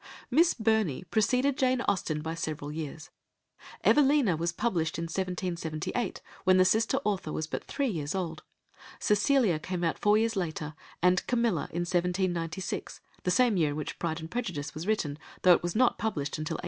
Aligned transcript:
Miss 0.31 0.55
Burney 0.55 1.03
preceded 1.11 1.59
Jane 1.59 1.81
Austen 1.81 2.23
by 2.23 2.33
several 2.33 2.71
years; 2.71 3.11
Evelina 3.83 4.35
was 4.35 4.51
published 4.51 4.97
in 4.97 5.03
1778, 5.03 6.21
when 6.43 6.57
the 6.57 6.65
sister 6.65 6.97
author 7.05 7.31
was 7.31 7.45
but 7.45 7.63
three 7.65 7.89
years 7.89 8.15
old; 8.15 8.41
Cecilia 8.97 9.59
came 9.59 9.83
out 9.83 9.99
four 9.99 10.17
years 10.17 10.35
later, 10.35 10.73
and 11.03 11.23
Camilla 11.27 11.65
in 11.71 11.81
1796, 11.81 12.99
the 13.25 13.29
same 13.29 13.57
year 13.57 13.69
in 13.69 13.75
which 13.75 13.99
Pride 13.99 14.19
and 14.19 14.31
Prejudice 14.31 14.73
was 14.73 14.87
written, 14.87 15.19
though 15.43 15.53
it 15.53 15.61
was 15.61 15.75
not 15.75 15.99
published 15.99 16.39
until 16.39 16.55
1813. 16.55 16.59